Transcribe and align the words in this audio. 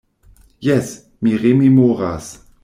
Jes, 0.67 0.89
mi 1.27 1.37
rememoras. 1.45 2.31